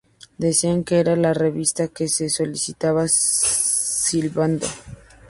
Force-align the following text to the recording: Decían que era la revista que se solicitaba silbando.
Decían 0.39 0.83
que 0.83 0.99
era 0.99 1.15
la 1.15 1.31
revista 1.31 1.87
que 1.87 2.07
se 2.07 2.27
solicitaba 2.31 3.07
silbando. 3.07 4.65